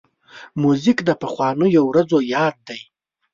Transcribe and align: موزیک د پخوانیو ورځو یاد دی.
موزیک 0.61 0.97
د 1.05 1.09
پخوانیو 1.21 1.81
ورځو 1.89 2.17
یاد 2.35 2.55
دی. 2.67 2.81